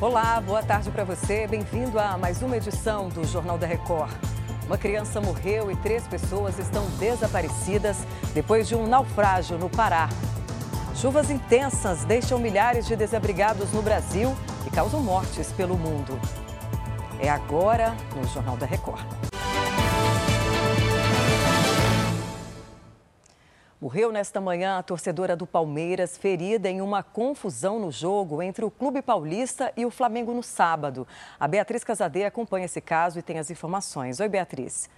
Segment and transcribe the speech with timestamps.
[0.00, 1.48] Olá, boa tarde para você.
[1.48, 4.12] Bem-vindo a mais uma edição do Jornal da Record.
[4.64, 10.08] Uma criança morreu e três pessoas estão desaparecidas depois de um naufrágio no Pará.
[10.94, 16.16] Chuvas intensas deixam milhares de desabrigados no Brasil e causam mortes pelo mundo.
[17.18, 19.27] É agora no Jornal da Record.
[23.80, 28.72] Morreu nesta manhã a torcedora do Palmeiras, ferida em uma confusão no jogo entre o
[28.72, 31.06] Clube Paulista e o Flamengo no sábado.
[31.38, 34.18] A Beatriz Casadeira acompanha esse caso e tem as informações.
[34.18, 34.90] Oi, Beatriz.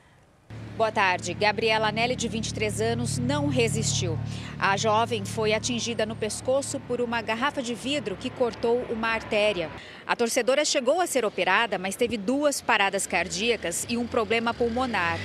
[0.78, 1.34] Boa tarde.
[1.34, 4.18] Gabriela Nelly, de 23 anos, não resistiu.
[4.58, 9.70] A jovem foi atingida no pescoço por uma garrafa de vidro que cortou uma artéria.
[10.06, 15.18] A torcedora chegou a ser operada, mas teve duas paradas cardíacas e um problema pulmonar.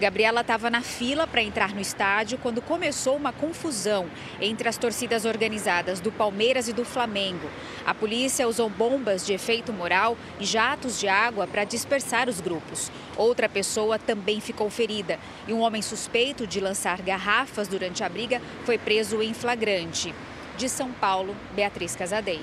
[0.00, 4.08] Gabriela estava na fila para entrar no estádio quando começou uma confusão
[4.40, 7.46] entre as torcidas organizadas do Palmeiras e do Flamengo.
[7.84, 12.90] A polícia usou bombas de efeito moral e jatos de água para dispersar os grupos.
[13.14, 18.40] Outra pessoa também ficou ferida e um homem suspeito de lançar garrafas durante a briga
[18.64, 20.14] foi preso em flagrante.
[20.56, 22.40] De São Paulo, Beatriz Casadei.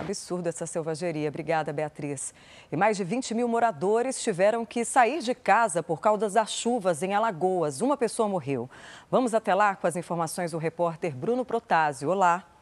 [0.00, 1.28] Absurdo essa selvageria.
[1.28, 2.34] Obrigada, Beatriz.
[2.70, 7.02] E mais de 20 mil moradores tiveram que sair de casa por causa das chuvas
[7.02, 7.80] em Alagoas.
[7.80, 8.68] Uma pessoa morreu.
[9.10, 12.10] Vamos até lá com as informações do repórter Bruno Protásio.
[12.10, 12.57] Olá.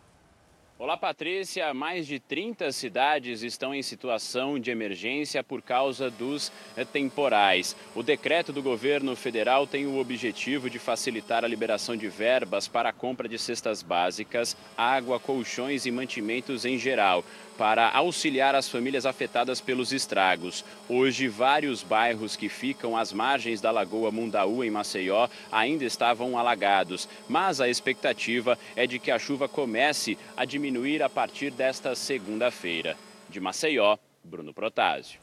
[0.78, 1.72] Olá, Patrícia.
[1.72, 6.52] Mais de 30 cidades estão em situação de emergência por causa dos
[6.92, 7.74] temporais.
[7.94, 12.90] O decreto do governo federal tem o objetivo de facilitar a liberação de verbas para
[12.90, 17.24] a compra de cestas básicas, água, colchões e mantimentos em geral
[17.56, 20.62] para auxiliar as famílias afetadas pelos estragos.
[20.90, 27.08] Hoje, vários bairros que ficam às margens da Lagoa Mundaú, em Maceió, ainda estavam alagados,
[27.26, 30.65] mas a expectativa é de que a chuva comece a diminuir
[31.02, 32.96] a partir desta segunda-feira.
[33.28, 35.20] De Maceió, Bruno Protásio.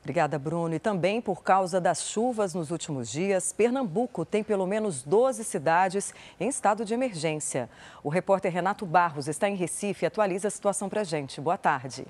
[0.00, 0.74] Obrigada, Bruno.
[0.74, 6.14] E também por causa das chuvas nos últimos dias, Pernambuco tem pelo menos 12 cidades
[6.40, 7.68] em estado de emergência.
[8.02, 11.40] O repórter Renato Barros está em Recife e atualiza a situação para a gente.
[11.40, 12.06] Boa tarde.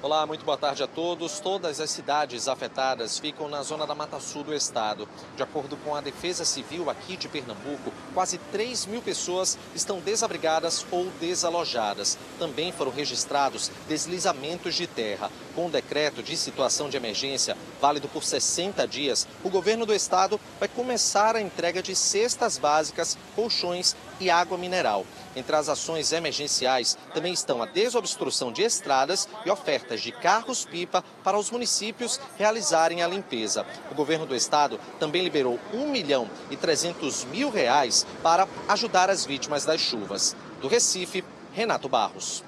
[0.00, 1.40] Olá, muito boa tarde a todos.
[1.40, 5.08] Todas as cidades afetadas ficam na zona da Mata Sul do estado.
[5.36, 10.86] De acordo com a Defesa Civil aqui de Pernambuco, quase 3 mil pessoas estão desabrigadas
[10.92, 12.16] ou desalojadas.
[12.38, 15.32] Também foram registrados deslizamentos de terra.
[15.56, 20.40] Com o decreto de situação de emergência, válido por 60 dias, o governo do estado
[20.60, 25.04] vai começar a entrega de cestas básicas, colchões e água mineral.
[25.36, 31.38] Entre as ações emergenciais também estão a desobstrução de estradas e ofertas de carros-pipa para
[31.38, 33.64] os municípios realizarem a limpeza.
[33.90, 39.24] O governo do estado também liberou 1 milhão e 300 mil reais para ajudar as
[39.24, 40.34] vítimas das chuvas.
[40.60, 42.44] Do Recife, Renato Barros.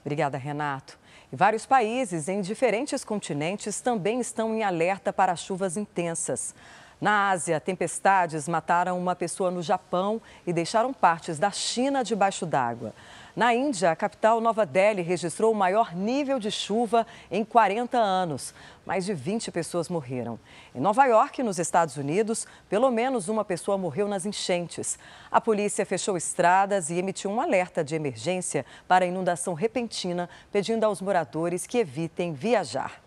[0.00, 0.98] Obrigada, Renato.
[1.32, 6.54] E vários países em diferentes continentes também estão em alerta para chuvas intensas.
[7.02, 12.94] Na Ásia, tempestades mataram uma pessoa no Japão e deixaram partes da China debaixo d'água.
[13.34, 18.54] Na Índia, a capital Nova Delhi registrou o maior nível de chuva em 40 anos.
[18.86, 20.38] Mais de 20 pessoas morreram.
[20.72, 24.96] Em Nova York, nos Estados Unidos, pelo menos uma pessoa morreu nas enchentes.
[25.28, 31.02] A polícia fechou estradas e emitiu um alerta de emergência para inundação repentina, pedindo aos
[31.02, 33.01] moradores que evitem viajar.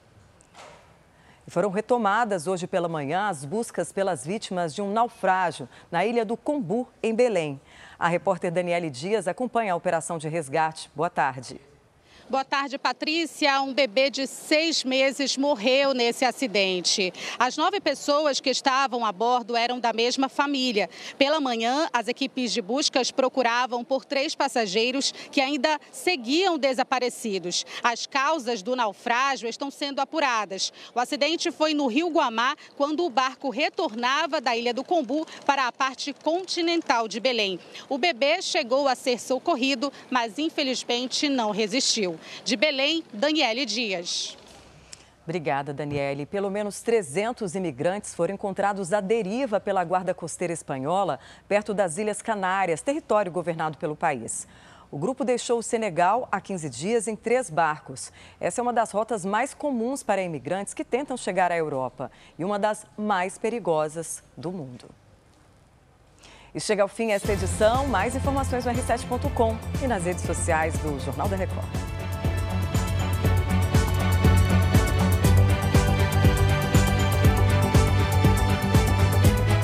[1.47, 6.35] Foram retomadas hoje pela manhã as buscas pelas vítimas de um naufrágio na ilha do
[6.35, 7.61] Combu, em Belém.
[7.99, 10.89] A repórter Daniele Dias acompanha a operação de resgate.
[10.95, 11.61] Boa tarde.
[12.27, 13.61] Boa tarde, Patrícia.
[13.61, 17.13] Um bebê de seis meses morreu nesse acidente.
[17.37, 20.89] As nove pessoas que estavam a bordo eram da mesma família.
[21.19, 27.63] Pela manhã, as equipes de buscas procuravam por três passageiros que ainda seguiam desaparecidos.
[27.83, 30.73] As causas do naufrágio estão sendo apuradas.
[30.95, 35.67] O acidente foi no Rio Guamá, quando o barco retornava da Ilha do Combu para
[35.67, 37.59] a parte continental de Belém.
[37.87, 42.14] O bebê chegou a ser socorrido, mas infelizmente não resistiu.
[42.43, 44.37] De Belém, Daniele Dias.
[45.25, 46.25] Obrigada, Daniele.
[46.25, 52.21] Pelo menos 300 imigrantes foram encontrados à deriva pela Guarda Costeira Espanhola, perto das Ilhas
[52.21, 54.47] Canárias, território governado pelo país.
[54.91, 58.13] O grupo deixou o Senegal há 15 dias em três barcos.
[58.39, 62.45] Essa é uma das rotas mais comuns para imigrantes que tentam chegar à Europa e
[62.45, 64.85] uma das mais perigosas do mundo.
[66.53, 67.87] E chega ao fim esta edição.
[67.87, 71.84] Mais informações no r7.com e nas redes sociais do Jornal da Record.